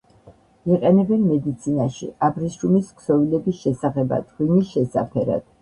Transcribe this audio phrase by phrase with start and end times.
[0.75, 5.49] იყენებენ მედიცინაში, აბრეშუმის ქსოვილების შესაღებად, ღვინის შესაფერად.